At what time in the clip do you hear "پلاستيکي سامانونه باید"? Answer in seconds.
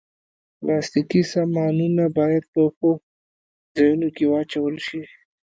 0.59-2.43